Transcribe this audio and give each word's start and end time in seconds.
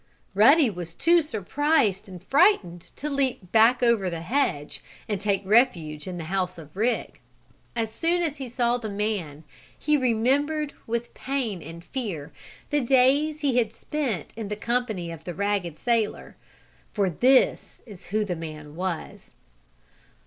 Ruddy 0.33 0.67
was 0.71 0.95
too 0.95 1.21
surprised 1.21 2.09
and 2.09 2.23
frightened 2.23 2.81
to 2.95 3.07
leap 3.07 3.51
back 3.51 3.83
over 3.83 4.09
the 4.09 4.21
hedge 4.23 4.81
and 5.07 5.21
take 5.21 5.45
refuge 5.45 6.07
in 6.07 6.17
the 6.17 6.23
house 6.23 6.57
of 6.57 6.75
Rick. 6.75 7.21
As 7.75 7.91
soon 7.93 8.23
as 8.23 8.37
he 8.37 8.47
saw 8.47 8.79
the 8.79 8.89
man 8.89 9.43
he 9.77 9.97
remembered, 9.97 10.73
with 10.87 11.13
pain 11.13 11.61
and 11.61 11.83
fear, 11.83 12.33
the 12.71 12.81
days 12.81 13.41
he 13.41 13.57
had 13.59 13.71
spent 13.71 14.33
in 14.35 14.47
the 14.47 14.55
company 14.55 15.11
of 15.11 15.23
the 15.23 15.35
ragged 15.35 15.77
sailor 15.77 16.35
for 16.91 17.07
this 17.07 17.83
is 17.85 18.07
who 18.07 18.25
the 18.25 18.35
man 18.35 18.75
was. 18.75 19.35